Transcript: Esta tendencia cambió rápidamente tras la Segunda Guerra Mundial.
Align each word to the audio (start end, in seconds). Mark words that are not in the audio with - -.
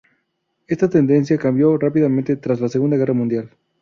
Esta 0.67 0.89
tendencia 0.89 1.37
cambió 1.37 1.77
rápidamente 1.77 2.35
tras 2.35 2.59
la 2.59 2.69
Segunda 2.69 2.97
Guerra 2.97 3.13
Mundial. 3.13 3.51